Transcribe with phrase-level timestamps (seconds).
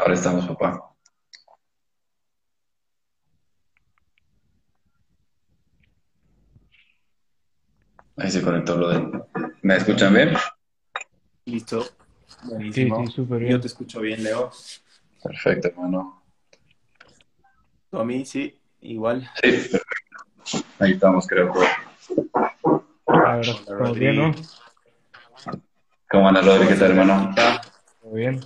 [0.00, 0.82] Ahora estamos, papá.
[8.16, 9.22] Ahí se conectó lo de...
[9.60, 10.34] ¿Me escuchan bien?
[11.44, 11.84] Listo.
[12.44, 13.00] Buenísimo.
[13.00, 13.52] Sí, sí, súper bien.
[13.52, 14.50] Yo te escucho bien, Leo.
[15.22, 16.22] Perfecto, hermano.
[17.90, 18.24] ¿Tú a mí?
[18.24, 19.30] Sí, igual.
[19.42, 19.84] Sí, perfecto.
[20.78, 21.52] Ahí estamos, creo.
[23.06, 24.34] A ver, ¿todo bien, no?
[26.08, 26.68] ¿Cómo andas, Rodri?
[26.68, 27.34] ¿Qué tal, hermano?
[28.00, 28.40] ¿Todo bien?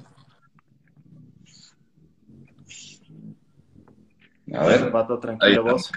[4.53, 4.91] A ver.
[4.93, 5.91] Pato, tranquilo vos.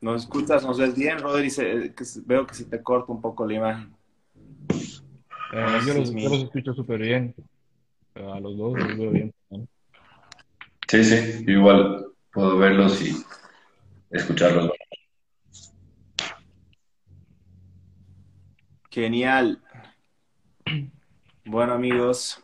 [0.00, 0.64] ¿Nos escuchas?
[0.64, 1.48] ¿Nos ves bien, Rodri?
[1.50, 3.94] Se- que se- veo que se te corta un poco la imagen.
[5.54, 7.34] Eh, yo, los, mi- yo los escucho súper bien.
[8.14, 9.32] Eh, A los dos los veo bien.
[10.88, 13.16] Sí, sí, yo igual puedo verlos y
[14.10, 14.70] escucharlos.
[18.90, 19.62] Genial.
[21.44, 22.42] Bueno, amigos,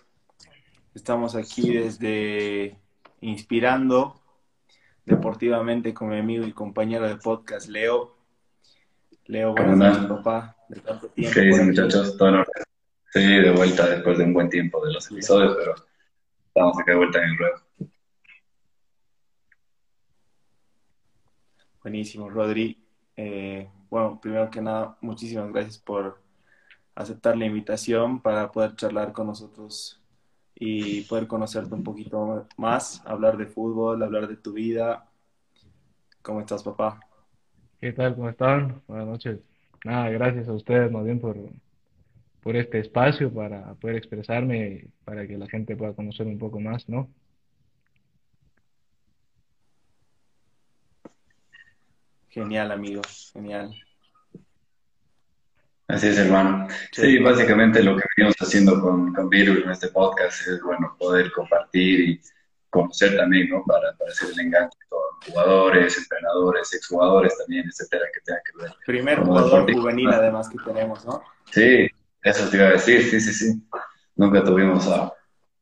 [0.95, 2.79] estamos aquí desde
[3.21, 4.21] Inspirando
[5.09, 8.15] Deportivamente con mi amigo y compañero de podcast, Leo.
[9.25, 10.57] Leo, buenas ¿Cómo noches, papá.
[10.69, 11.35] De tanto tiempo.
[11.35, 12.15] ¿Qué dicen, muchachos?
[12.19, 12.45] ¿Todo en?
[13.15, 15.75] Sí, de vuelta después de un buen tiempo de los episodios, pero
[16.47, 17.55] estamos acá de vuelta en el ruedo.
[21.83, 22.79] Buenísimo, Rodri.
[23.17, 26.21] Eh, bueno, primero que nada, muchísimas gracias por
[26.95, 30.03] aceptar la invitación para poder charlar con nosotros
[30.61, 35.08] y poder conocerte un poquito más, hablar de fútbol, hablar de tu vida.
[36.29, 37.01] ¿Cómo estás, papá?
[37.81, 38.15] ¿Qué tal?
[38.15, 38.83] ¿Cómo están?
[38.87, 39.39] Buenas noches.
[39.83, 41.39] Nada, gracias a ustedes más bien por,
[42.43, 46.61] por este espacio para poder expresarme y para que la gente pueda conocer un poco
[46.61, 47.09] más, ¿no?
[52.29, 53.01] Genial, amigo,
[53.33, 53.75] genial.
[55.87, 56.69] Así es, hermano.
[56.93, 61.33] Sí, básicamente lo que venimos haciendo con, con Virus en este podcast es, bueno, poder
[61.33, 62.21] compartir y
[62.71, 63.65] conocer también, ¿no?
[63.65, 68.75] Para, para hacer el enganche con jugadores, entrenadores, exjugadores también, etcétera, que tengan que ver.
[68.87, 71.23] Primer jugador juvenil, además, que tenemos, ¿no?
[71.51, 71.89] Sí,
[72.23, 73.63] eso te iba a decir, sí, sí, sí.
[74.17, 75.13] Nunca tuvimos a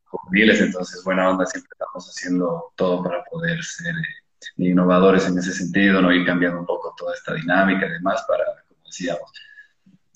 [0.05, 5.53] juveniles, entonces buena onda, siempre estamos haciendo todo para poder ser eh, innovadores en ese
[5.53, 9.33] sentido, no ir cambiando un poco toda esta dinámica y demás para, como decíamos,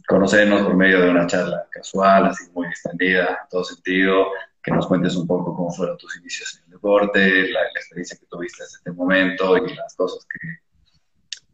[0.06, 4.26] conocernos por medio de una charla casual, así muy distendida, en todo sentido,
[4.62, 8.26] que nos cuentes un poco cómo fueron tus inicios en el deporte, la, experiencia que
[8.26, 10.38] tuviste hasta este momento y las cosas que,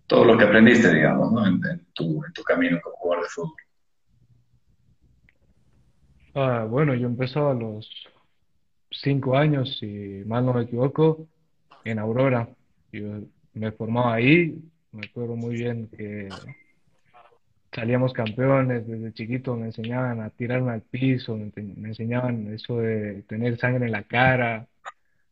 [0.06, 1.47] todo lo que aprendiste, digamos, ¿no?
[1.47, 3.56] en, en tu, en tu camino como jugador de fútbol.
[6.34, 7.89] Ah, bueno, yo empecé a los
[8.91, 11.27] cinco años, si mal no me equivoco,
[11.84, 12.49] en Aurora.
[12.93, 13.21] Yo
[13.55, 14.62] me formaba ahí,
[14.93, 16.28] me acuerdo muy bien que
[17.76, 23.22] salíamos campeones, desde chiquito me enseñaban a tirarme al piso, me, me enseñaban eso de
[23.28, 24.66] tener sangre en la cara,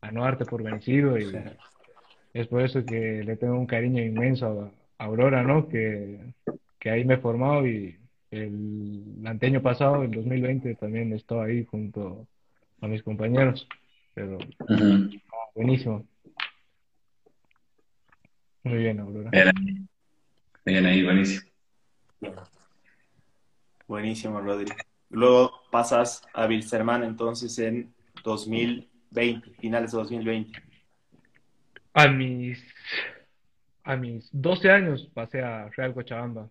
[0.01, 1.35] a no darte por vencido y
[2.33, 5.67] es por eso que le tengo un cariño inmenso a Aurora, ¿no?
[5.67, 6.19] Que,
[6.79, 7.97] que ahí me he formado y
[8.29, 12.27] el año pasado, el 2020, también estaba ahí junto
[12.79, 13.67] a mis compañeros,
[14.13, 15.09] pero Ujú.
[15.55, 16.05] buenísimo.
[18.63, 19.31] Muy bien, Aurora.
[19.31, 19.87] Bien ahí,
[20.63, 21.54] bien ahí, buenísimo.
[23.87, 24.71] Buenísimo, Rodri.
[25.09, 27.93] Luego pasas a Wilstermann entonces en
[28.23, 30.59] 2020, finales de 2020.
[31.93, 32.63] A mis,
[33.83, 36.49] a mis 12 años pasé a Real Cochabamba.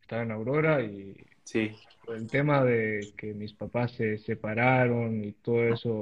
[0.00, 1.72] Estaba en Aurora y Sí,
[2.08, 6.00] el tema de que mis papás se separaron y todo eso,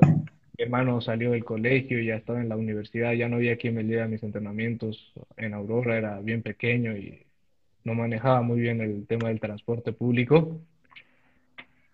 [0.57, 3.83] mi hermano salió del colegio, ya estaba en la universidad, ya no había quien me
[3.83, 7.27] diera mis entrenamientos en Aurora, era bien pequeño y
[7.85, 10.61] no manejaba muy bien el tema del transporte público.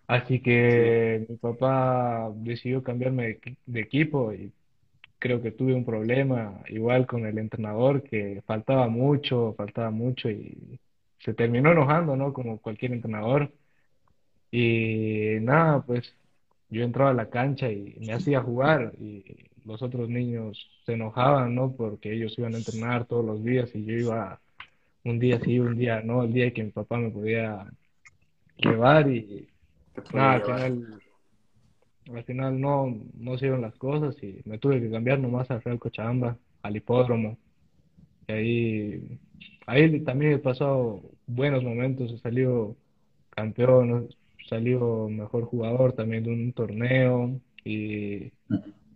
[0.07, 4.51] Así que mi papá decidió cambiarme de, de equipo y
[5.19, 10.79] creo que tuve un problema igual con el entrenador que faltaba mucho, faltaba mucho y
[11.19, 12.33] se terminó enojando, ¿no?
[12.33, 13.51] Como cualquier entrenador.
[14.51, 16.15] Y nada, pues
[16.69, 19.23] yo entraba a la cancha y me hacía jugar y
[19.65, 21.73] los otros niños se enojaban, ¿no?
[21.75, 24.41] Porque ellos iban a entrenar todos los días y yo iba
[25.09, 27.65] un día sí, un día no, el día que mi papá me podía
[28.57, 29.47] llevar y
[30.13, 31.01] nada, al final,
[32.13, 35.61] al final no, no se dieron las cosas y me tuve que cambiar nomás al
[35.61, 37.37] Real Cochabamba, al hipódromo.
[38.27, 39.19] Y ahí,
[39.65, 42.75] ahí también he pasado buenos momentos, he salido
[43.29, 44.09] campeón,
[44.39, 48.31] he salido mejor jugador también de un torneo y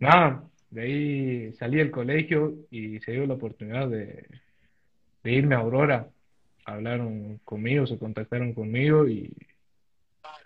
[0.00, 4.26] nada, de ahí salí del colegio y se dio la oportunidad de,
[5.24, 6.08] de irme a Aurora.
[6.66, 9.34] Hablaron conmigo, se contactaron conmigo y,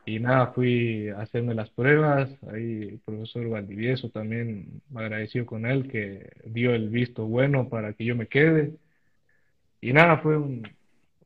[0.06, 5.66] Y nada, fui a hacerme las pruebas, ahí el profesor Valdivieso también me agradeció con
[5.66, 8.72] él que dio el visto bueno para que yo me quede.
[9.80, 10.62] Y nada, fue un,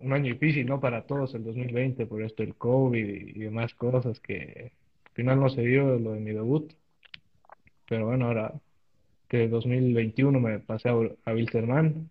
[0.02, 0.80] un año difícil, ¿no?
[0.80, 4.72] Para todos el 2020 por esto el COVID y, demás cosas que
[5.06, 6.72] al final no se dio lo de mi debut.
[7.88, 8.52] Pero bueno, ahora
[9.28, 12.10] que 2021 me pasé a, a Wilstermann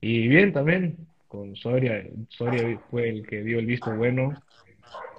[0.00, 0.96] y bien también
[1.28, 2.04] con Soria.
[2.28, 4.34] Soria fue el que dio el visto bueno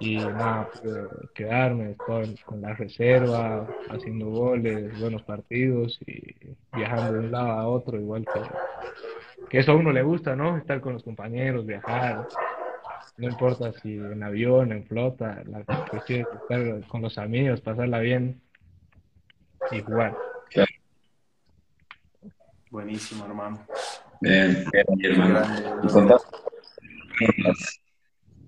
[0.00, 6.34] y nada, pude quedarme, estaba con la reserva, haciendo goles, buenos partidos y
[6.72, 10.56] viajando de un lado a otro, igual que, que eso a uno le gusta, ¿no?
[10.56, 12.28] Estar con los compañeros, viajar,
[13.16, 17.98] no importa si en avión, en flota, la cuestión es estar con los amigos, pasarla
[17.98, 18.40] bien
[19.72, 20.16] y jugar.
[22.70, 23.66] Buenísimo, hermano.
[24.20, 25.46] Bien, bien, hermano.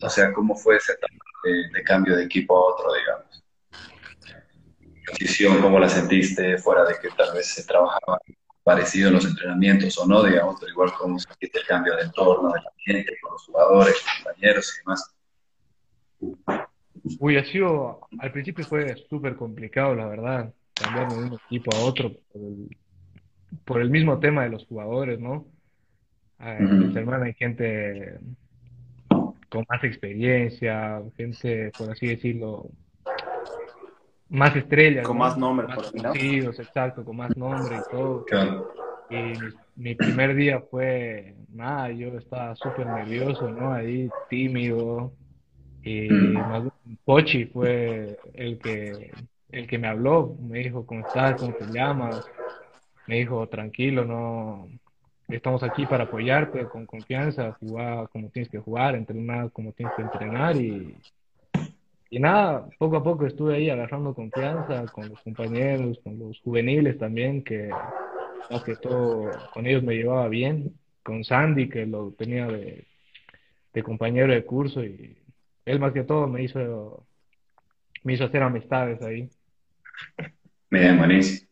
[0.02, 1.14] O sea, ¿cómo fue esa etapa
[1.72, 3.44] de, cambio de equipo a otro, digamos?
[5.06, 8.18] ¿Posición, cómo la sentiste fuera de que tal vez se trabajaba
[8.62, 12.52] parecido en los entrenamientos o no, digamos, pero igual cómo sentiste el cambio de entorno,
[12.52, 15.14] de gente, con los jugadores, compañeros y demás?
[17.18, 21.80] Uy, ha sido, al principio fue súper complicado, la verdad, cambiar de un equipo a
[21.80, 22.76] otro por el,
[23.64, 25.46] por el mismo tema de los jugadores, ¿no?
[26.40, 28.18] En hermana hay gente
[29.50, 32.70] con más experiencia, gente, por así decirlo,
[34.30, 35.06] más estrellas.
[35.06, 38.24] Con más nombre, más por conocidos, exacto, con más nombre y todo.
[39.10, 39.32] Y
[39.74, 43.72] mi, primer día fue, nada, yo estaba súper nervioso, ¿no?
[43.72, 45.12] Ahí, tímido.
[45.82, 46.08] Y
[47.04, 49.12] Pochi fue el que,
[49.50, 51.40] el que me habló, me dijo, ¿cómo estás?
[51.40, 52.24] ¿Cómo te llamas?
[53.08, 54.68] Me dijo, tranquilo, no,
[55.36, 60.02] estamos aquí para apoyarte con confianza, jugar como tienes que jugar, entrenar como tienes que
[60.02, 60.94] entrenar y,
[62.10, 66.98] y nada, poco a poco estuve ahí agarrando confianza con los compañeros, con los juveniles
[66.98, 67.70] también, que
[68.50, 72.86] más que todo con ellos me llevaba bien, con Sandy que lo tenía de,
[73.72, 75.16] de compañero de curso y
[75.64, 77.06] él más que todo me hizo
[78.02, 79.28] me hizo hacer amistades ahí.
[80.70, 81.48] Bien, buenísimo.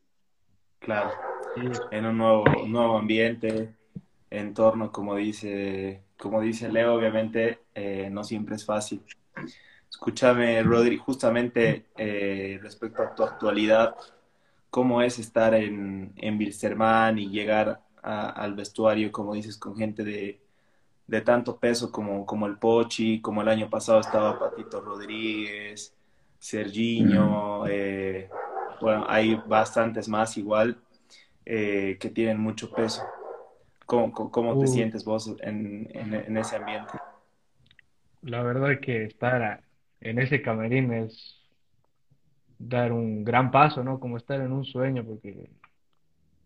[0.80, 1.37] Claro
[1.90, 3.74] en un nuevo, nuevo ambiente,
[4.30, 9.02] entorno, como dice, como dice Leo, obviamente eh, no siempre es fácil.
[9.90, 13.94] Escúchame, Rodri, justamente eh, respecto a tu actualidad,
[14.70, 20.40] ¿cómo es estar en, en Wilstermann y llegar al vestuario, como dices, con gente de,
[21.06, 25.94] de tanto peso como, como el Pochi, como el año pasado estaba Patito Rodríguez,
[26.38, 28.30] Serginho, eh,
[28.80, 30.76] bueno, hay bastantes más igual.
[31.50, 33.02] Eh, que tienen mucho peso.
[33.86, 36.92] ¿Cómo, cómo te sientes vos en, en, ese ambiente?
[38.20, 39.62] La verdad es que estar
[40.02, 41.40] en ese camerín es
[42.58, 43.98] dar un gran paso, ¿no?
[43.98, 45.48] Como estar en un sueño, porque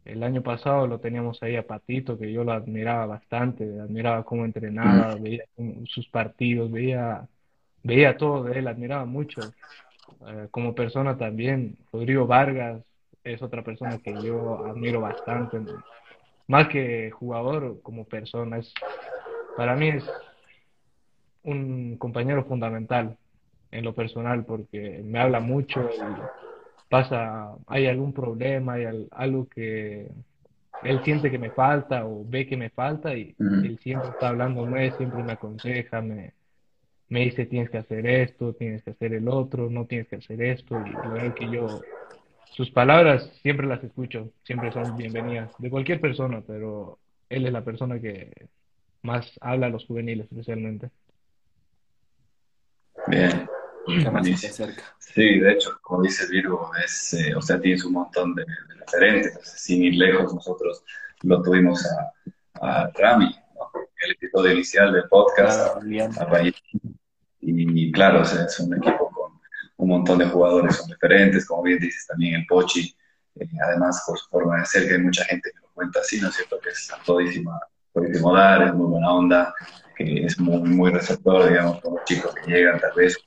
[0.04, 4.44] el año pasado lo teníamos ahí a Patito, que yo lo admiraba bastante, admiraba cómo
[4.44, 5.46] entrenaba, veía
[5.86, 7.26] sus partidos, veía,
[7.82, 9.40] veía todo de él, admiraba mucho.
[10.28, 12.84] Eh, como persona también, Rodrigo Vargas,
[13.24, 15.60] es otra persona que yo admiro bastante,
[16.48, 18.58] más que jugador, como persona.
[18.58, 18.72] Es,
[19.56, 20.04] para mí es
[21.44, 23.16] un compañero fundamental
[23.70, 30.08] en lo personal porque me habla mucho y pasa, hay algún problema, hay algo que
[30.82, 34.66] él siente que me falta o ve que me falta y él siempre está hablando
[34.96, 36.32] siempre me aconseja, me,
[37.08, 40.42] me dice tienes que hacer esto, tienes que hacer el otro, no tienes que hacer
[40.42, 41.80] esto y verdad que yo
[42.52, 47.64] sus palabras siempre las escucho, siempre son bienvenidas, de cualquier persona, pero él es la
[47.64, 48.48] persona que
[49.02, 50.90] más habla a los juveniles especialmente.
[53.08, 53.48] Bien.
[54.98, 58.44] Sí, de hecho, como dice Virgo, es, eh, o sea, tienes un montón de,
[58.78, 59.38] referentes.
[59.42, 60.84] Sin ir lejos, nosotros
[61.22, 61.84] lo tuvimos
[62.60, 63.34] a, Rami,
[64.04, 65.82] el episodio inicial del podcast,
[67.40, 69.10] y, claro, o sea, es un equipo
[69.82, 72.94] un montón de jugadores son referentes, como bien dices también el Pochi,
[73.34, 76.20] eh, además por su forma de ser, que hay mucha gente que lo cuenta así,
[76.20, 76.60] ¿no es cierto?
[76.60, 77.60] Que es todísima,
[77.92, 79.52] todísimo dar, es muy buena onda,
[79.96, 83.18] que es muy, muy receptor, digamos, con los chicos que llegan tal vez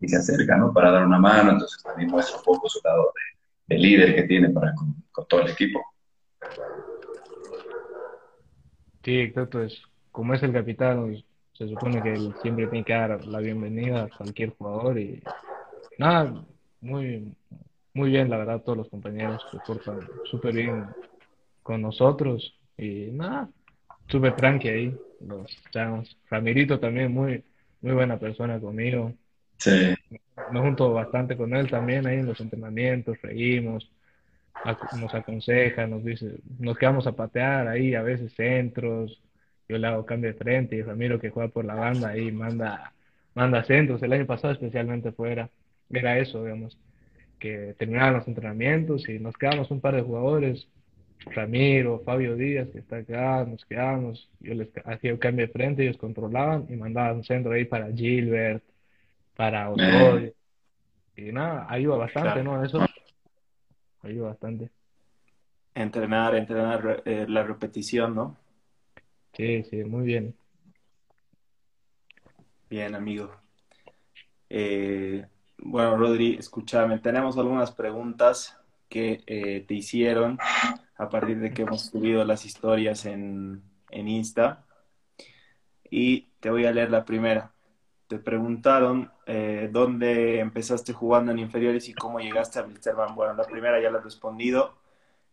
[0.00, 0.72] y, se acercan, ¿no?
[0.72, 3.12] Para dar una mano, entonces también muestra un poco su lado
[3.68, 5.84] de, líder que tiene para con, todo el equipo.
[9.04, 11.24] Sí, exacto, es como es el capitán,
[11.56, 15.22] se supone que él siempre tiene que dar la bienvenida a cualquier jugador y
[15.98, 16.44] nada,
[16.80, 17.34] muy,
[17.94, 20.84] muy bien, la verdad, todos los compañeros se portan súper bien
[21.62, 23.48] con nosotros y nada,
[24.08, 24.96] súper tranqui ahí,
[25.26, 25.50] los
[26.30, 27.42] Ramirito también muy,
[27.80, 29.12] muy buena persona conmigo,
[29.58, 29.94] Sí.
[30.50, 33.90] Me junto bastante con él también ahí en los entrenamientos, reímos,
[35.00, 39.20] nos aconseja, nos dice, nos quedamos a patear ahí, a veces centros,
[39.68, 42.92] yo le hago cambio de frente y Ramiro que juega por la banda ahí manda,
[43.34, 45.50] manda centros, el año pasado especialmente fuera,
[45.90, 46.78] era eso, digamos,
[47.38, 50.68] que terminaban los entrenamientos y nos quedamos un par de jugadores,
[51.26, 55.82] Ramiro, Fabio Díaz, que está acá, nos quedamos, yo les hacía el cambio de frente,
[55.82, 58.62] ellos controlaban y mandaban un centro ahí para Gilbert,
[59.34, 60.32] para Osorio,
[61.16, 62.62] y nada, ayuda bastante, ¿no?
[62.62, 62.86] Eso
[64.02, 64.70] ayuda bastante.
[65.74, 68.36] Entrenar, entrenar eh, la repetición, ¿no?
[69.36, 70.34] Sí, sí, muy bien.
[72.70, 73.30] Bien, amigo.
[74.48, 75.26] Eh,
[75.58, 78.56] bueno, Rodri, escúchame, tenemos algunas preguntas
[78.88, 80.38] que eh, te hicieron
[80.96, 84.64] a partir de que hemos subido las historias en, en Insta.
[85.90, 87.52] Y te voy a leer la primera.
[88.08, 93.14] Te preguntaron eh, dónde empezaste jugando en inferiores y cómo llegaste a Wilstermann.
[93.14, 94.74] Bueno, la primera ya la he respondido.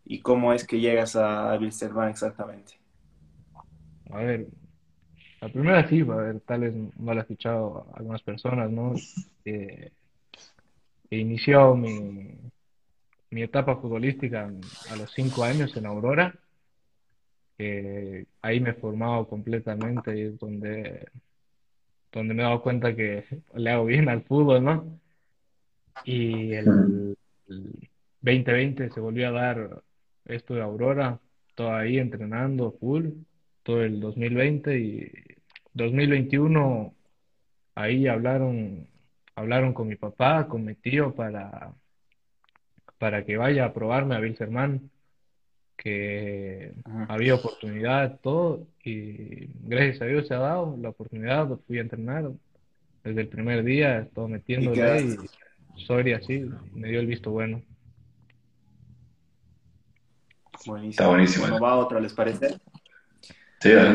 [0.05, 2.82] ¿Y cómo es que llegas a Wilstermann exactamente?
[4.13, 4.45] A ver,
[5.41, 8.93] la primera sí, a ver, tal vez no la he escuchado algunas personas, ¿no?
[9.43, 9.91] Eh,
[11.09, 12.35] inició mi,
[13.31, 14.51] mi etapa futbolística
[14.89, 16.35] a los cinco años en Aurora.
[17.57, 21.07] ahí me he formado completamente y es donde,
[22.11, 24.99] donde me he dado cuenta que le hago bien al fútbol, ¿no?
[26.05, 27.17] Y el,
[27.47, 27.89] el
[28.21, 29.81] 2020 se volvió a dar
[30.25, 31.19] esto de Aurora,
[31.55, 33.07] todo ahí entrenando full
[33.63, 35.11] todo el 2020 y
[35.73, 36.93] 2021
[37.75, 38.87] ahí hablaron
[39.35, 41.73] hablaron con mi papá, con mi tío para
[42.97, 44.89] para que vaya a probarme a Wilserman,
[45.75, 46.73] que
[47.09, 52.31] había oportunidad, todo, y gracias a Dios se ha dado la oportunidad, fui a entrenar
[53.03, 55.17] desde el primer día, todo metiéndole y,
[55.75, 57.61] y así, me dio el visto bueno.
[60.65, 60.91] Buenísimo.
[60.91, 61.47] Está buenísimo.
[61.47, 62.57] Bueno, va otro, ¿les parece?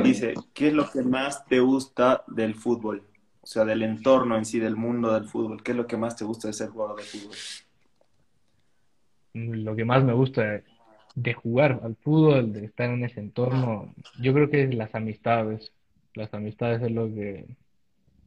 [0.02, 3.02] Dice, ¿qué es lo que más te gusta del fútbol?
[3.42, 5.62] O sea, del entorno en sí, del mundo del fútbol.
[5.62, 7.36] ¿Qué es lo que más te gusta de ser jugador de fútbol?
[9.34, 10.62] Lo que más me gusta
[11.14, 15.72] de jugar al fútbol, de estar en ese entorno, yo creo que es las amistades.
[16.14, 17.46] Las amistades es lo que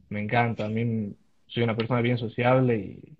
[0.08, 0.66] me encanta.
[0.66, 1.14] A mí
[1.46, 3.16] soy una persona bien sociable y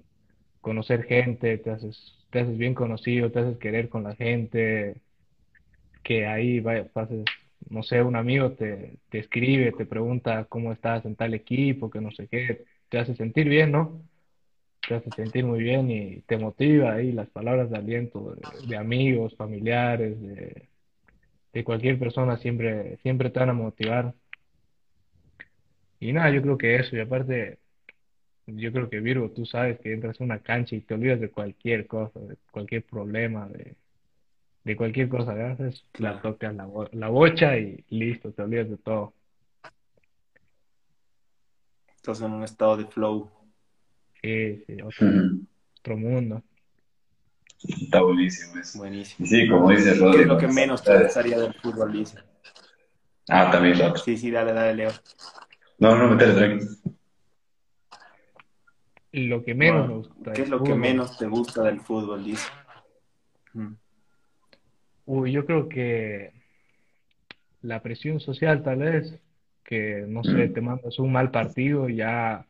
[0.61, 4.97] conocer gente, te haces, te haces bien conocido, te haces querer con la gente,
[6.03, 7.25] que ahí vaya, pases
[7.71, 12.01] no sé, un amigo te, te escribe, te pregunta cómo estás en tal equipo, que
[12.01, 14.03] no sé qué, te hace sentir bien, ¿no?
[14.87, 19.37] Te hace sentir muy bien y te motiva ahí las palabras de aliento de, amigos,
[19.37, 20.69] familiares, de,
[21.53, 24.15] de, cualquier persona siempre, siempre te van a motivar.
[26.01, 27.59] Y nada, yo creo que eso, y aparte,
[28.47, 31.31] yo creo que Virgo, tú sabes que entras en una cancha y te olvidas de
[31.31, 33.77] cualquier cosa, de cualquier problema, de,
[34.65, 38.77] de cualquier cosa que haces, la tocas la, la bocha y listo, te olvidas de
[38.79, 39.15] todo.
[41.97, 43.31] Estás en un estado de flow.
[44.21, 46.43] Sí, sí, otro, mundo.
[47.63, 48.79] Está buenísimo eso.
[48.79, 49.27] Buenísimo.
[49.27, 50.17] Sí, como dices, Rodri.
[50.17, 52.19] ¿Qué es lo que menos te gustaría del fútbol, dice?
[53.29, 53.97] Ah, también, claro.
[53.97, 54.91] Sí, sí, dale, dale, Leo.
[55.79, 56.71] No, no, metele, tranquilo.
[59.13, 60.33] Lo que menos me gusta.
[60.33, 62.49] ¿Qué es lo que menos te gusta del fútbol, dice?
[63.53, 63.75] Mm.
[65.07, 66.33] Uy, yo creo que
[67.63, 69.19] la presión social tal vez,
[69.65, 72.47] que no sé, te mandas un mal partido, ya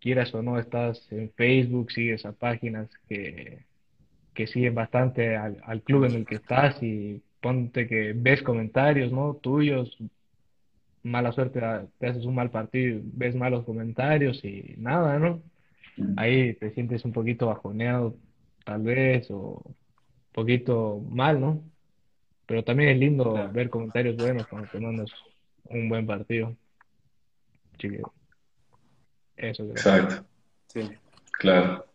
[0.00, 3.64] quieras o no, estás en Facebook, sigues a páginas que,
[4.34, 9.34] que siguen bastante al, club en el que estás y ponte que ves comentarios, ¿no?
[9.34, 9.96] Tuyos,
[11.02, 11.60] mala suerte,
[11.98, 15.42] te haces un mal partido, ves malos comentarios y nada, ¿no?
[16.16, 18.16] Ahí te sientes un poquito bajoneado,
[18.64, 19.76] tal vez, o un
[20.32, 21.62] poquito mal, ¿no?
[22.46, 25.10] Pero también es lindo ver comentarios buenos cuando te mandas
[25.64, 26.56] un buen partido.
[29.36, 30.24] eso Exacto.
[30.68, 30.90] Sí.
[31.32, 31.86] Claro.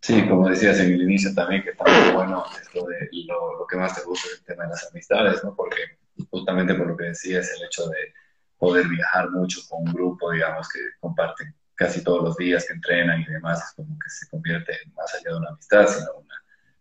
[0.00, 3.76] Sí, como decías en el inicio también, que está muy bueno esto de lo, que
[3.76, 5.54] más te gusta es el tema de las amistades, ¿no?
[5.56, 5.98] Porque
[6.30, 8.12] justamente por lo que decías, el hecho de
[8.58, 13.22] poder viajar mucho con un grupo, digamos, que comparten casi todos los días, que entrenan
[13.22, 16.34] y demás, es como que se convierte más allá de una amistad, sino una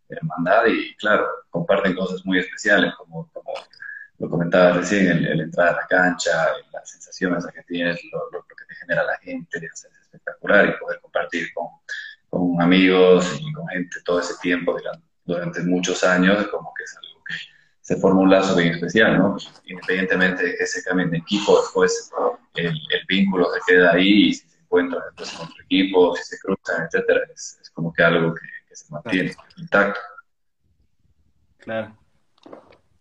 [0.10, 3.53] hermandad y claro, comparten cosas muy especiales, como, como
[4.19, 6.31] lo comentaba recién, el, entrar a la cancha,
[6.72, 11.53] las sensaciones que tienes, lo, que te genera la gente, es espectacular y poder compartir
[11.53, 11.67] con,
[12.29, 14.77] con, amigos y con gente todo ese tiempo
[15.25, 17.33] durante, muchos años, como que es algo que
[17.81, 19.38] se forma un lazo bien especial, ¿no?
[19.65, 22.12] Independientemente de que se cambien de equipo, después
[22.55, 26.24] el, el, vínculo se queda ahí y si se encuentran después con otro equipo, si
[26.24, 28.41] se cruzan, etcétera, es como que algo que,
[28.73, 29.99] que se mantiene intacto.
[31.57, 31.95] Claro.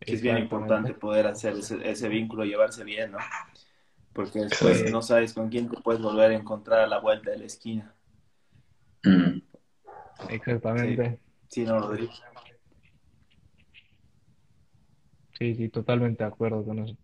[0.04, 3.18] Sí, es bien importante poder hacer ese, ese vínculo, llevarse bien, ¿no?
[4.12, 4.90] Porque después Sí.
[4.90, 7.94] no sabes con quién te puedes volver a encontrar a la vuelta de la esquina.
[9.04, 9.38] Mm.
[10.28, 11.18] Exactamente.
[11.48, 12.12] Sí, no, Rodrigo.
[15.38, 16.96] Sí, sí, totalmente de acuerdo con eso.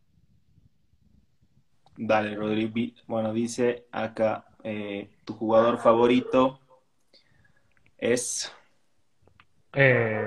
[1.96, 2.74] Dale, Rodrigo.
[3.06, 6.60] Bueno, dice acá, eh, tu jugador favorito
[7.96, 8.52] es...
[9.80, 10.26] Eh,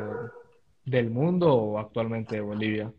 [0.85, 2.89] ¿del mundo o actualmente de Bolivia?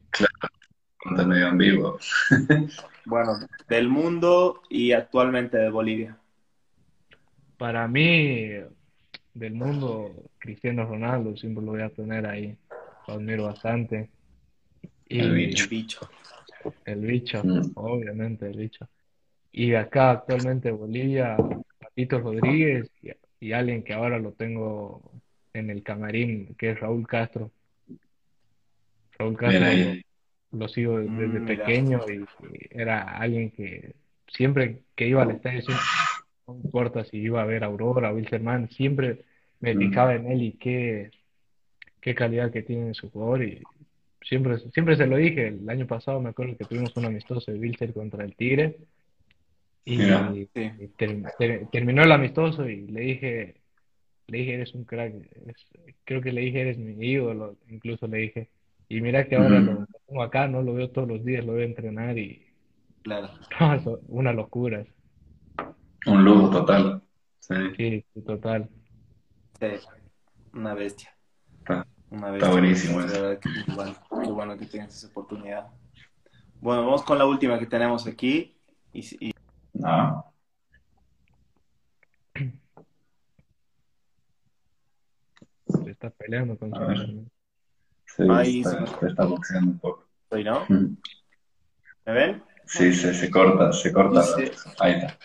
[0.98, 1.98] Contenido en vivo.
[3.04, 3.32] Bueno,
[3.68, 6.16] del mundo y actualmente de Bolivia.
[7.56, 8.50] Para mí,
[9.34, 12.56] del mundo, Cristiano Ronaldo, siempre lo voy a tener ahí.
[13.08, 14.08] Lo admiro bastante.
[15.08, 15.64] Y El bicho.
[15.64, 16.10] El bicho.
[16.84, 17.72] el bicho, Mm.
[17.74, 18.86] obviamente el bicho.
[19.50, 21.36] Y acá actualmente Bolivia,
[21.80, 23.10] Patito Rodríguez y,
[23.48, 25.10] y alguien que ahora lo tengo
[25.54, 27.50] en el camarín, que es Raúl Castro.
[29.18, 29.66] Raúl Castro
[30.52, 31.46] lo sigo desde Mm, mira.
[31.46, 33.94] pequeño y, y era alguien que
[34.28, 35.84] siempre que iba al estadio, siempre,
[36.46, 39.24] no importa si iba a ver a Aurora o Wilstermann, siempre
[39.60, 39.78] me Mm.
[39.78, 41.10] fijaba en él y qué,
[42.00, 43.62] qué calidad que tiene en su jugador y
[44.22, 47.58] siempre, siempre se lo dije, el año pasado me acuerdo que tuvimos un amistoso de
[47.58, 48.78] Wilster contra el Tigre
[49.84, 50.32] y Mira.
[50.32, 50.48] Sí.
[50.96, 53.54] ter- ter- terminó el amistoso y le dije,
[54.32, 55.68] le dije, eres un crack, eres-
[56.04, 58.50] creo que le dije, eres mi ídolo, incluso le dije,
[58.88, 59.72] y mira que ahora Ujú.
[59.72, 62.46] lo tengo acá, no lo veo todos los días, lo veo entrenar y
[63.02, 63.30] Claro.
[63.84, 64.84] no, una locura,
[66.06, 67.02] Un lujo total.
[67.40, 68.68] Sí, total.
[69.60, 69.66] Sí.
[70.52, 71.16] Una bestia.
[71.58, 72.50] está, Una está bestia.
[72.50, 73.40] buenísimo De eso.
[73.40, 75.66] qué bueno, qué bueno que tengas esa oportunidad.
[76.60, 78.56] Bueno, vamos con la última que tenemos aquí.
[78.92, 79.32] Y, y-
[79.82, 80.24] Ah,
[85.84, 87.24] Se está peleando con su hermano.
[88.06, 90.06] sí, Ahí está, se- está boxeando un poco.
[90.30, 90.64] ¿Soy, no?
[90.68, 90.96] Mm.
[92.06, 92.42] ¿Me ven?
[92.66, 94.20] Sí, se, se corta, se corta.
[94.36, 95.18] Dice- Ahí está.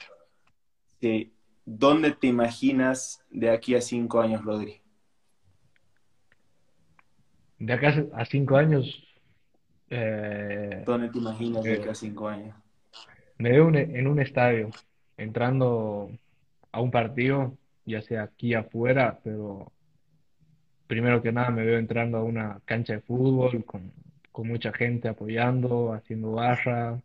[1.01, 1.33] Sí.
[1.65, 4.81] ¿Dónde te imaginas de aquí a cinco años, Rodri?
[7.59, 9.03] De acá a cinco años,
[9.89, 12.55] eh, ¿Dónde te imaginas de aquí a cinco años?
[13.39, 14.69] me veo un- en un estadio,
[15.17, 16.09] entrando
[16.71, 17.55] a un partido,
[17.85, 19.71] ya sea aquí afuera, pero
[20.87, 23.91] primero que nada me veo entrando a una cancha de fútbol con,
[24.31, 26.99] con mucha gente apoyando, haciendo barra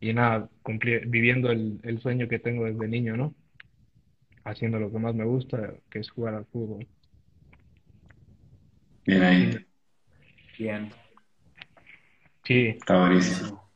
[0.00, 3.34] y nada, cumplir, viviendo el, el sueño que tengo desde niño, ¿no?
[4.44, 6.86] Haciendo lo que más me gusta, que es jugar al fútbol.
[9.04, 9.66] Bien ahí.
[10.58, 10.90] Bien.
[12.44, 13.70] Sí, Está buenísimo.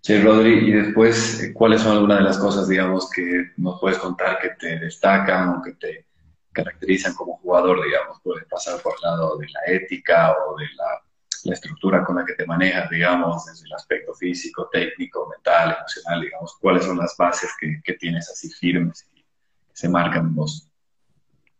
[0.00, 4.38] Che, Rodri, y después, ¿cuáles son algunas de las cosas, digamos, que nos puedes contar
[4.40, 6.06] que te destacan o que te
[6.52, 8.20] caracterizan como jugador, digamos?
[8.22, 11.02] Puede pasar por el lado de la ética o de la,
[11.44, 16.20] la estructura con la que te manejas, digamos, desde el aspecto físico, técnico, mental, emocional,
[16.22, 16.56] digamos.
[16.60, 19.26] ¿Cuáles son las bases que, que tienes así firmes y que
[19.72, 20.68] se marcan en vos?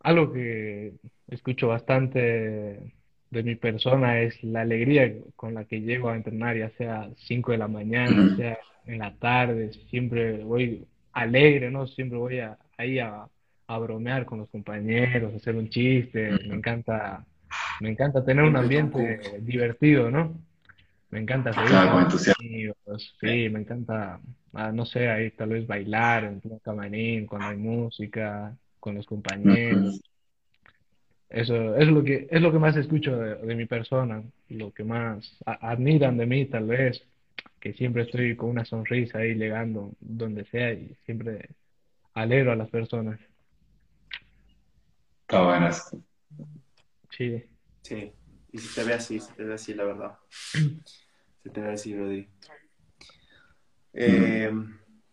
[0.00, 0.94] Algo que
[1.28, 2.92] escucho bastante
[3.30, 7.52] de mi persona es la alegría con la que llego a entrenar, ya sea 5
[7.52, 8.36] de la mañana, Ujú.
[8.36, 11.86] sea en la tarde, siempre voy alegre, ¿no?
[11.86, 13.26] Siempre voy a- ahí a,
[13.74, 17.24] a bromear con los compañeros, hacer un chiste, me encanta,
[17.80, 20.34] me encanta tener un ambiente divertido, ¿no?
[21.10, 24.20] Me encanta reír Claro, con amigos, sí, me encanta,
[24.54, 29.06] ah, no sé, ahí tal vez bailar en un camarín, cuando hay música, con los
[29.06, 30.00] compañeros.
[31.30, 34.84] Eso, es lo que, es lo que más escucho de, de mi persona, lo que
[34.84, 37.02] más a- admiran de mí, tal vez,
[37.60, 41.48] que siempre estoy con una sonrisa ahí llegando donde sea y siempre
[42.14, 43.20] alegro a las personas.
[45.32, 45.96] Está buenas.
[47.08, 47.42] Sí,
[47.80, 48.12] Sí.
[48.52, 50.18] Y si te ve así, se te ve así, la verdad.
[51.42, 52.28] Se te ve así, Rodri.
[53.94, 54.52] Eh,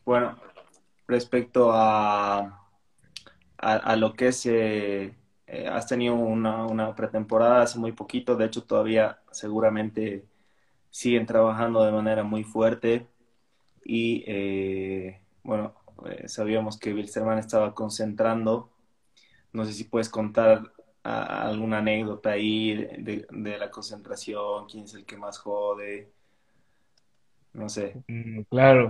[0.04, 0.38] bueno,
[1.08, 5.16] respecto a, a, a lo que es, eh,
[5.48, 10.26] eh, has tenido una, una pretemporada hace muy poquito, de hecho todavía seguramente
[10.90, 13.08] siguen trabajando de manera muy fuerte
[13.86, 15.74] y eh, bueno,
[16.06, 18.70] eh, sabíamos que Wilstermann estaba concentrando,
[19.54, 20.72] no sé si puedes contar
[21.04, 26.12] a- alguna anécdota ahí de, de la concentración, quién es el que más jode,
[27.54, 27.96] no sé.
[28.08, 28.88] Mm, claro.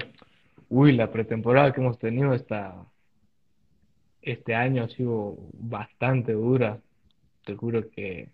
[0.70, 2.86] Uy, la pretemporada que hemos tenido esta,
[4.22, 6.80] este año ha sido bastante dura.
[7.46, 8.30] Te juro que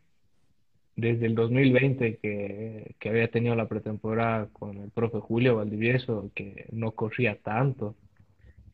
[0.95, 6.67] desde el 2020 que, que había tenido la pretemporada con el profe Julio Valdivieso, que
[6.71, 7.95] no corría tanto,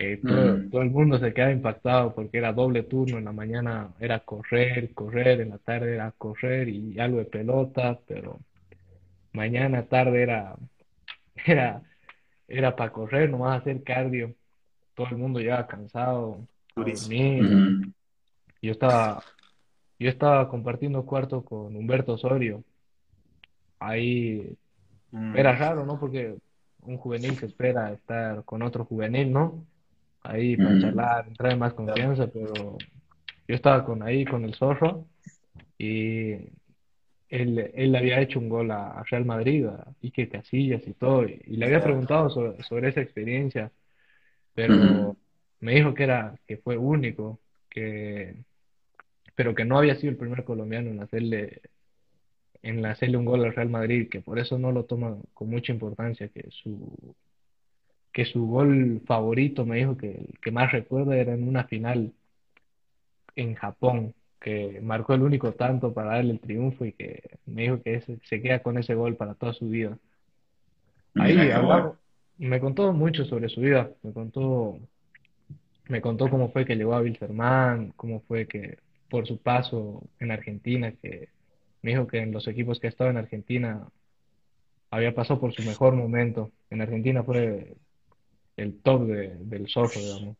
[0.03, 3.89] eh, todo, todo, el mundo se quedaba impactado porque era doble turno, en la mañana
[3.99, 8.39] era correr, correr, en la tarde era correr y algo de pelota, pero
[9.31, 10.55] mañana, tarde era,
[11.45, 11.83] era,
[12.47, 14.33] era para correr, nomás hacer cardio,
[14.95, 17.93] todo el mundo ya cansado, dormir.
[18.59, 19.23] Yo estaba,
[19.99, 22.63] yo estaba compartiendo cuarto con Humberto Osorio,
[23.77, 24.57] ahí
[25.11, 25.37] mm.
[25.37, 25.99] era raro, ¿no?
[25.99, 26.35] Porque
[26.81, 29.63] un juvenil se espera estar con otro juvenil, ¿no?
[30.23, 32.77] Ahí para charlar, entrar en más confianza, pero
[33.47, 35.05] yo estaba con ahí con el zorro
[35.77, 36.33] y
[37.29, 41.39] él, él había hecho un gol a, Real Madrid, a Ike Casillas y todo, y,
[41.47, 43.71] le había preguntado sobre, esa experiencia,
[44.53, 45.15] pero
[45.59, 48.35] me dijo que era, que fue único, que
[49.33, 51.61] pero que no había sido el primer colombiano en hacerle
[52.63, 55.71] en hacerle un gol al Real Madrid, que por eso no lo toma con mucha
[55.71, 57.15] importancia, que su
[58.11, 62.13] que su gol favorito me dijo que el que más recuerda era en una final
[63.35, 67.81] en Japón, que marcó el único tanto para darle el triunfo y que me dijo
[67.81, 69.97] que se queda con ese gol para toda su vida.
[71.15, 71.35] Ahí
[72.37, 74.79] me contó mucho sobre su vida, me contó,
[75.87, 80.31] me contó cómo fue que llegó a Wilstermann, cómo fue que por su paso en
[80.31, 81.29] Argentina, que
[81.81, 83.87] me dijo que en los equipos que ha estado en Argentina
[84.89, 86.51] había pasado por su mejor momento.
[86.69, 87.75] En Argentina fue
[88.61, 90.37] el top de, del zorro, digamos.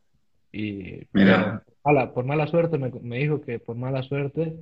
[0.52, 1.64] Y Mira.
[1.64, 4.58] Por, mala, por mala suerte me, me, dijo que por mala suerte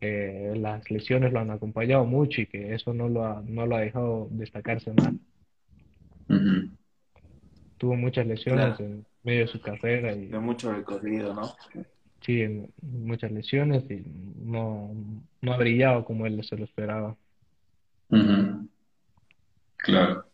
[0.00, 3.76] eh, las lesiones lo han acompañado mucho y que eso no lo ha, no lo
[3.76, 5.14] ha dejado destacarse más.
[7.78, 10.12] Tuvo muchas lesiones en medio de su carrera.
[10.12, 11.54] Y, de mucho recorrido, ¿no?
[12.22, 12.44] Sí,
[12.82, 14.02] muchas lesiones y
[14.42, 14.90] no,
[15.42, 17.16] no ha brillado como él se lo esperaba.
[19.76, 20.25] Claro.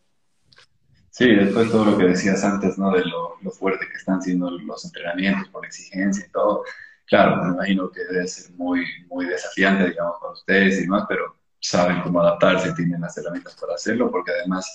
[1.13, 2.91] Sí, después todo lo que decías antes, ¿no?
[2.91, 6.65] De lo, fuerte que están siendo los entrenamientos por exigencia y todo.
[7.05, 11.37] Claro, me imagino que debe ser muy, muy desafiante, digamos, para ustedes y demás, pero
[11.61, 14.67] saben cómo adaptarse, tienen las herramientas para hacerlo, porque además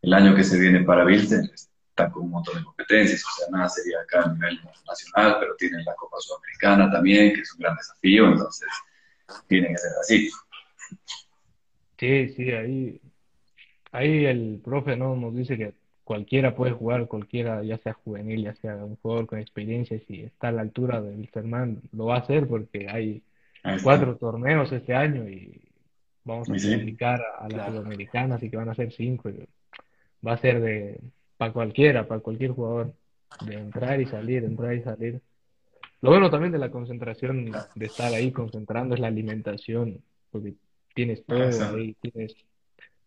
[0.00, 3.48] el año que se viene para Wilson está con un montón de competencias, o sea,
[3.50, 7.62] nada sería acá a nivel nacional, pero tienen la Copa Sudamericana también, que es un
[7.62, 8.68] gran desafío, entonces
[9.48, 10.30] tienen que ser así.
[11.98, 13.00] Sí, sí, ahí,
[13.90, 15.79] ahí el profe no nos dice que
[16.10, 20.48] cualquiera puede jugar, cualquiera, ya sea juvenil, ya sea un jugador con experiencia, si está
[20.48, 23.22] a la altura del Wilstermann, lo va a hacer porque hay
[23.84, 25.70] cuatro torneos este año y
[26.24, 29.30] vamos a clasificar a, las sudamericanas, así que van a ser cinco.
[30.26, 31.00] va a ser de
[31.36, 32.92] para cualquiera, para cualquier jugador,
[33.46, 35.20] de entrar y salir, entrar y salir.
[36.00, 40.54] Lo bueno también de la concentración, de estar ahí concentrando, es la alimentación, porque
[40.92, 42.34] tienes todo ahí, tienes,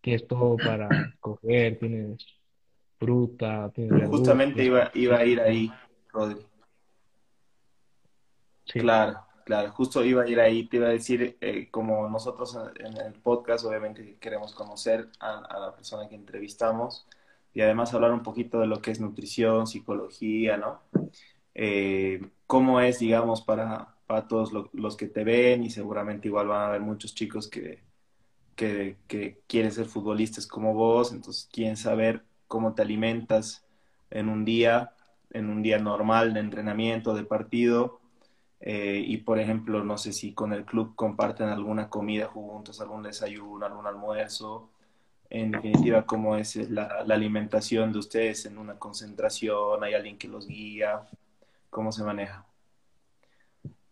[0.00, 0.88] tienes todo para
[1.20, 2.26] coger, tienes
[3.04, 3.72] fruta,
[4.06, 5.72] Justamente iba, iba a ir ahí,
[6.12, 6.40] Rodri.
[8.66, 12.96] Claro, claro, justo iba a ir ahí, te iba a decir, eh, como nosotros en
[12.96, 17.06] el podcast obviamente queremos conocer a, la persona que entrevistamos
[17.52, 20.80] y además hablar un poquito de lo que es nutrición, psicología, ¿no?
[21.54, 26.62] Eh, ¿Cómo es, digamos, para, para todos los que te ven y seguramente igual van
[26.62, 27.80] a haber muchos chicos que,
[28.56, 33.66] que, que quieren ser futbolistas como vos, entonces quieren saber cómo te alimentas
[34.12, 34.92] en un día,
[35.30, 37.98] en un día normal de entrenamiento, de partido.
[38.60, 43.02] Eh, y por ejemplo, no sé si con el club comparten alguna comida juntos, algún
[43.02, 44.70] desayuno, algún almuerzo.
[45.30, 50.28] En definitiva, cómo es la, la alimentación de ustedes en una concentración, hay alguien que
[50.28, 51.00] los guía,
[51.70, 52.46] cómo se maneja.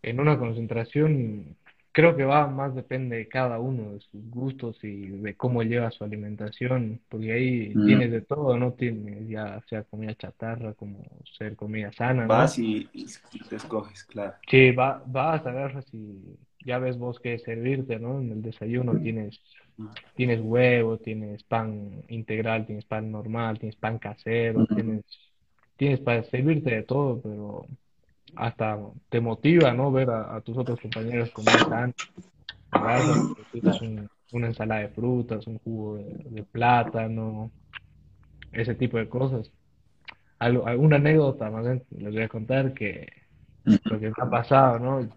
[0.01, 1.57] En una concentración
[1.93, 5.91] creo que va más depende de cada uno, de sus gustos y de cómo lleva
[5.91, 7.85] su alimentación, porque ahí mm.
[7.85, 8.73] tienes de todo, ¿no?
[8.73, 11.05] Tienes ya sea comida chatarra, como
[11.37, 12.89] ser comida sana, Vas y,
[13.47, 14.33] te escoges, claro.
[14.49, 18.19] Sí, va, vas, agarras y ya ves vos qué servirte, ¿no?
[18.19, 19.39] En el desayuno tienes,
[20.15, 25.05] tienes huevo, tienes pan integral, tienes pan normal, tienes pan casero, tienes,
[25.77, 27.67] tienes para servirte de todo, pero
[28.35, 29.91] hasta te motiva, ¿no?
[29.91, 31.93] Ver a, tus otros compañeros comer tan
[33.81, 37.51] un, una ensalada de frutas, un jugo de, plátano,
[38.51, 39.51] ese tipo de cosas.
[40.39, 43.07] Algo, alguna anécdota más les voy a contar que
[43.65, 45.09] lo que me ha pasado, ¿no?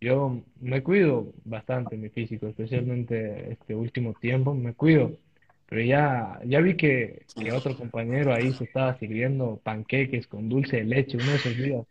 [0.00, 5.18] Yo me cuido bastante mi físico, especialmente este último tiempo, me cuido,
[5.66, 10.76] pero ya, ya vi que, que otro compañero ahí se estaba sirviendo panqueques con dulce
[10.78, 11.86] de leche uno de esos días.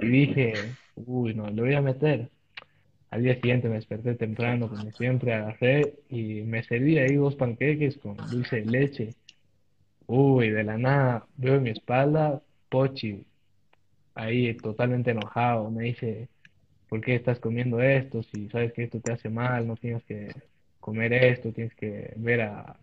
[0.00, 2.30] Y dije, uy, no, lo voy a meter.
[3.10, 7.98] Al día siguiente me desperté temprano, como siempre, agarré y me serví ahí dos panqueques
[7.98, 9.14] con dulce de leche.
[10.06, 13.26] Uy, de la nada veo mi espalda Pochi,
[14.14, 16.28] ahí totalmente enojado, me dice,
[16.88, 18.22] ¿por qué estás comiendo esto?
[18.24, 20.34] Si sabes que esto te hace mal, no tienes que
[20.80, 22.78] comer esto, tienes que ver a,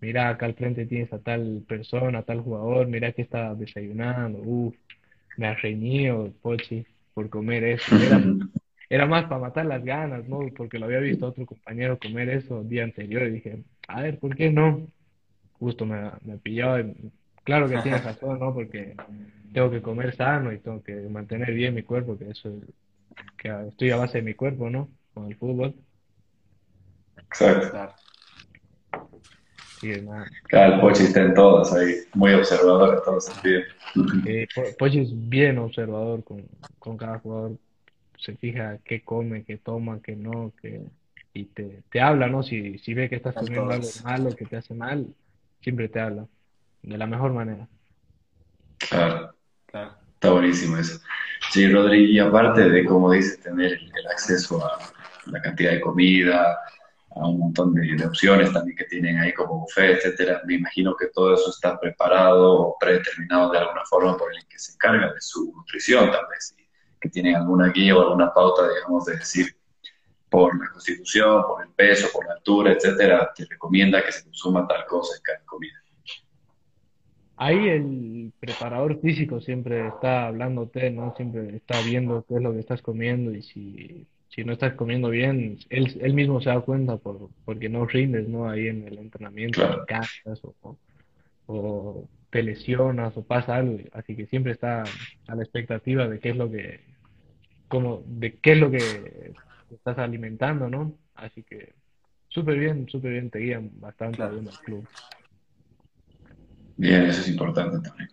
[0.00, 4.40] mira, acá al frente tienes a tal persona, a tal jugador, mira que está desayunando,
[4.40, 4.76] uff,
[5.38, 7.96] me ha reñido Pochi por comer eso.
[7.96, 8.20] Era,
[8.90, 10.40] era más para matar las ganas, ¿no?
[10.56, 14.02] Porque lo había visto a otro compañero comer eso el día anterior y dije, a
[14.02, 14.86] ver, ¿por qué no?
[15.58, 16.74] Justo me, me pilló.
[17.44, 18.52] Claro que tienes razón, ¿no?
[18.52, 18.94] Porque
[19.52, 22.74] tengo que comer sano y tengo que mantener bien mi cuerpo, que eso es,
[23.36, 24.88] que estoy a base de mi cuerpo, ¿no?
[25.14, 25.74] Con el fútbol.
[27.16, 28.07] Exacto.
[30.48, 33.64] Claro, el Pochi está en todos ahí, muy observador en todos sentidos.
[34.26, 34.46] Eh,
[34.78, 36.44] Pochi es bien observador con,
[36.78, 37.52] con cada jugador,
[38.18, 40.82] se fija qué come, qué toma, qué no, que
[41.34, 42.42] y te, te habla, ¿no?
[42.42, 45.06] Si, si ve que estás comiendo algo malo, que te hace mal,
[45.60, 46.26] siempre te habla,
[46.82, 47.68] de la mejor manera.
[48.88, 49.34] Claro,
[49.66, 49.92] claro.
[50.14, 51.00] está buenísimo eso.
[51.50, 54.78] Sí, Rodri, y aparte de, como dices, tener el acceso a
[55.26, 56.58] la cantidad de comida,
[57.20, 60.42] a un montón de, opciones también que tienen ahí como buffet, etcétera.
[60.46, 64.58] Me imagino que todo eso está preparado o predeterminado de alguna forma por el que
[64.58, 66.54] se encarga de su nutrición, tal vez,
[67.00, 69.56] que tienen alguna guía o alguna pauta, digamos, de decir
[70.28, 74.66] por la constitución, por el peso, por la altura, etcétera, te recomienda que se consuma
[74.66, 75.74] tal cosa en cada comida.
[77.40, 81.14] Ahí el preparador físico siempre está hablándote, ¿no?
[81.16, 85.10] Siempre está viendo qué es lo que estás comiendo y si si no estás comiendo
[85.10, 88.48] bien, él, él mismo se da cuenta por, porque no rindes, ¿no?
[88.48, 90.78] Ahí en el entrenamiento, cansas o,
[91.46, 94.84] o, te lesionas o pasa algo, así que siempre está
[95.26, 96.84] a la expectativa de qué es lo que,
[97.66, 99.32] como, de qué es lo que
[99.70, 100.96] estás alimentando, ¿no?
[101.16, 101.72] Así que
[102.28, 104.88] súper bien, súper bien, te guían bastante bien el club.
[106.76, 108.08] Bien, eso es importante también.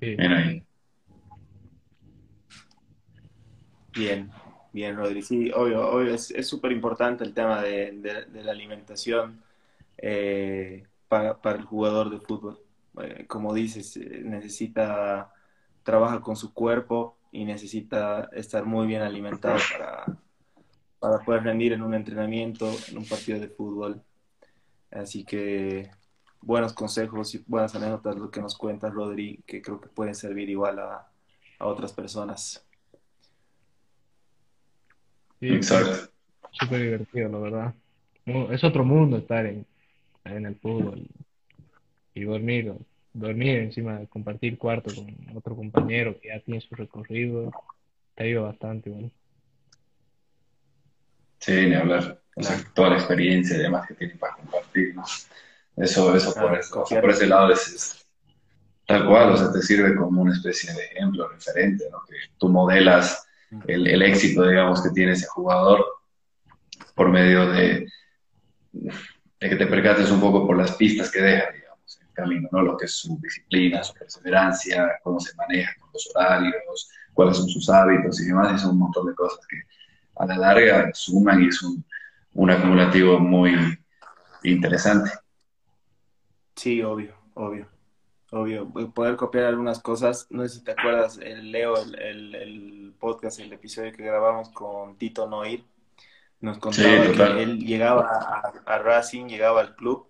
[0.00, 0.16] Sí.
[0.16, 0.64] Bien ahí.
[3.94, 4.30] Bien,
[4.72, 9.42] Bien, Rodri, sí, obvio, es súper importante el tema de, la alimentación
[9.98, 12.60] eh, para, el jugador de fútbol.
[13.02, 15.32] Eh, como dices, eh, necesita,
[15.82, 19.58] trabaja con su cuerpo y necesita estar muy bien alimentado
[21.00, 24.02] para, poder rendir en un entrenamiento, en un partido de fútbol.
[24.92, 25.90] Así que
[26.40, 30.48] buenos consejos y buenas anécdotas lo que nos cuenta Rodri, que creo que pueden servir
[30.48, 31.08] igual a
[31.58, 32.69] otras personas.
[35.40, 36.10] Exacto.
[36.52, 37.74] Súper divertido, la verdad.
[38.50, 39.66] Es otro mundo estar en,
[40.24, 41.06] en el fútbol
[42.14, 42.74] y dormir,
[43.12, 47.50] dormir encima, compartir cuarto con otro compañero que ya tiene su recorrido,
[48.14, 49.10] te ayuda bastante, bueno.
[51.38, 52.20] Sí, ni hablar.
[52.36, 55.04] O sea, toda la experiencia y demás que tiene para compartir, ¿no?
[55.76, 58.06] Eso, eso, por, eso por ese lado es,
[58.86, 62.02] tal cual, o sea, te sirve como una especie de ejemplo, referente, ¿no?
[62.06, 63.26] Que tú modelas
[63.66, 65.84] el, éxito, digamos, que tiene ese jugador
[66.94, 67.86] por medio de,
[68.72, 72.48] de que te percates un poco por las pistas que deja, digamos, en el camino,
[72.52, 72.62] ¿no?
[72.62, 77.48] Lo que es su disciplina, su perseverancia, cómo se maneja con los horarios, cuáles son
[77.48, 79.62] sus hábitos y demás, y son un montón de cosas que
[80.16, 81.84] a la larga suman y es un,
[82.34, 83.56] un acumulativo muy
[84.42, 85.10] interesante.
[86.54, 87.79] Sí, obvio, obvio
[88.30, 90.26] obvio, poder copiar algunas cosas.
[90.30, 94.96] No sé si te acuerdas, el Leo, el, el, podcast, el episodio que grabamos con
[94.96, 95.64] Tito Noir,
[96.40, 100.06] nos contaba que él llegaba a, Racing, llegaba al club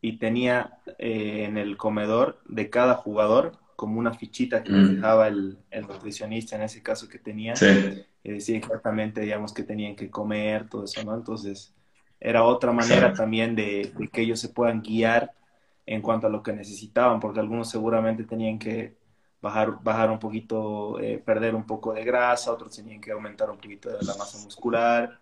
[0.00, 4.94] y tenía eh, en el comedor de cada jugador como una fichita que mm.
[4.96, 7.54] dejaba el, nutricionista en ese caso que tenía.
[8.22, 11.14] Y decía exactamente, digamos, que tenían que comer, todo eso, ¿no?
[11.14, 11.74] Entonces,
[12.18, 15.34] era otra manera también de, de que ellos se puedan guiar
[15.86, 18.96] en cuanto a lo que necesitaban, porque algunos seguramente tenían que
[19.40, 23.58] bajar, bajar un poquito, eh, perder un poco de grasa, otros tenían que aumentar un
[23.58, 25.20] poquito de la masa muscular.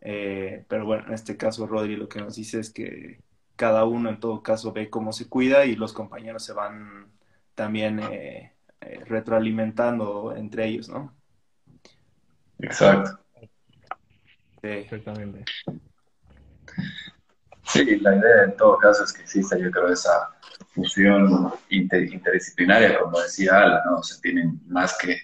[0.00, 3.20] Eh, pero bueno, en este caso Rodri lo que nos dice es que
[3.56, 7.06] cada uno en todo caso ve cómo se cuida y los compañeros se van
[7.54, 8.52] también eh,
[9.06, 11.14] retroalimentando entre ellos, ¿no?
[12.58, 13.18] Exacto.
[14.60, 14.68] Sí.
[14.68, 15.44] Exactamente.
[17.66, 20.30] Sí, la idea en todo caso es que exista, yo creo, esa
[20.74, 24.02] fusión interdisciplinaria, como decía Ala, ¿no?
[24.02, 25.18] se tienen más que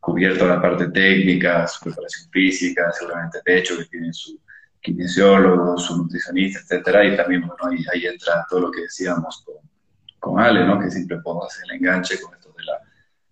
[0.00, 4.40] cubierto la parte técnica, su preparación física, seguramente de hecho que tienen su
[4.80, 9.56] kinesiólogo, su nutricionista, etcétera, y también, bueno, ahí, ahí entra todo lo que decíamos con,
[10.18, 10.80] con Ale, ¿no?
[10.80, 12.80] Que siempre puedo hacer el enganche con esto de la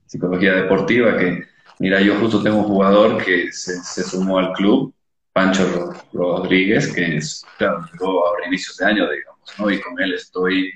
[0.07, 1.45] psicología deportiva, que,
[1.81, 4.95] mira, yo justo tengo un jugador que se sumó al club
[5.41, 9.71] Pancho Rodríguez, que es, claro, ahora inicios de año, digamos, ¿no?
[9.71, 10.71] Y con él estoy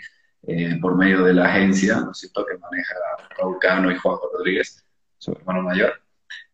[0.46, 2.94] eh, por medio de la agencia, ¿no es cierto?, que maneja
[3.36, 4.82] Raúl Cano y Juanjo Rodríguez,
[5.18, 5.92] su hermano mayor.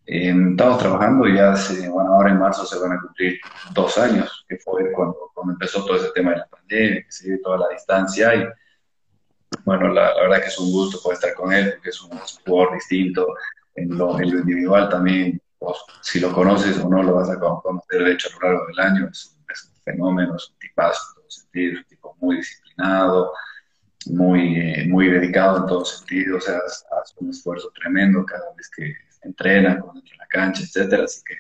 [0.07, 3.39] Eh, estamos trabajando y ya hace, bueno, ahora en marzo se van a cumplir
[3.75, 7.59] dos años, que fue cuando, cuando empezó todo ese tema de la pandemia, que toda
[7.59, 8.45] la distancia y
[9.65, 12.75] bueno, la, verdad que es un gusto poder estar con él, porque es un, jugador
[12.75, 13.25] distinto
[13.77, 15.41] en lo, en lo individual también,
[16.03, 18.81] si lo conoces o no lo vas a conocer de hecho a lo largo del
[18.81, 23.33] año, es, es un fenómeno, es un tipazo en todos sentidos, un tipo muy disciplinado,
[24.07, 26.59] muy, eh, muy dedicado en todos sentidos, o sea,
[27.03, 31.21] hace un esfuerzo tremendo cada vez que entrena, cuando entra en la cancha, etcétera, así
[31.25, 31.37] que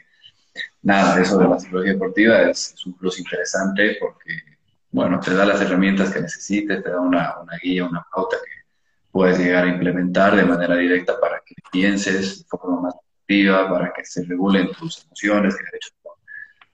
[0.82, 4.50] nada, eso de la psicología deportiva es, es un plus interesante porque
[4.92, 8.50] bueno, te da las herramientas que necesites, te da una, una guía, una pauta que
[9.10, 12.94] puedes llegar a implementar de manera directa para que pienses de forma más
[13.68, 15.90] para que se regulen tus emociones, que de hecho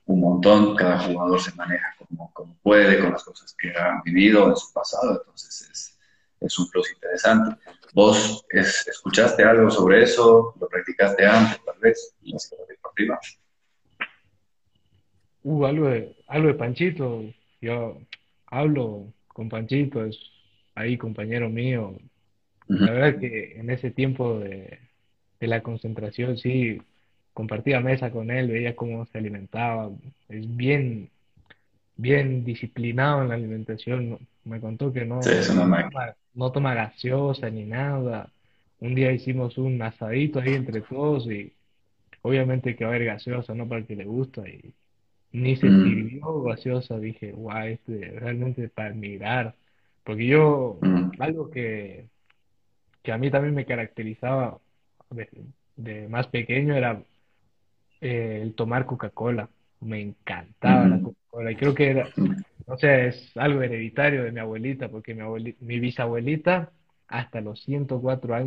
[0.07, 4.49] un montón, cada jugador se maneja como, como puede, con las cosas que ha vivido
[4.49, 5.99] en su pasado, entonces es,
[6.41, 7.57] es un plus interesante.
[7.93, 10.55] ¿Vos es, escuchaste algo sobre eso?
[10.61, 13.19] ¿Lo practicaste antes, tal vez, la deportiva?
[15.43, 17.25] Uh, algo de, algo de Panchito,
[17.61, 17.99] yo
[18.47, 20.19] hablo con Panchito, es
[20.75, 21.97] ahí compañero mío.
[22.69, 24.86] La verdad que en ese tiempo de,
[25.41, 26.81] la concentración sí
[27.37, 29.91] compartía mesa con él, veía cómo se alimentaba,
[30.31, 31.11] es bien,
[31.97, 34.19] bien disciplinado en la alimentación.
[34.45, 35.21] Me contó que no,
[36.35, 38.31] no, toma, gaseosa ni nada.
[38.81, 41.53] Un día hicimos un asadito ahí entre todos y
[42.23, 43.69] obviamente que va a haber gaseosa, ¿no?
[43.69, 44.73] Para el que le gusta y
[45.33, 45.85] ni se mm.
[45.85, 49.55] sirvió gaseosa, dije, guau, este realmente para admirar,
[50.05, 51.11] porque yo, mm.
[51.19, 52.07] algo que,
[53.03, 54.59] que a mí también me caracterizaba
[55.11, 57.03] de, más pequeño era
[58.01, 59.49] eh, el tomar Coca-Cola,
[59.81, 61.01] me encantaba la.
[61.01, 62.09] Coca-Cola, y creo que era,
[62.67, 66.73] no sé, es algo hereditario de mi abuelita, porque mi, mi bisabuelita,
[67.09, 68.45] hasta los 104 años,